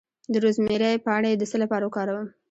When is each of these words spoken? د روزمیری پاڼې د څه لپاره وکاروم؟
د 0.31 0.33
روزمیری 0.43 0.93
پاڼې 1.05 1.31
د 1.37 1.43
څه 1.51 1.57
لپاره 1.63 1.83
وکاروم؟ 1.85 2.27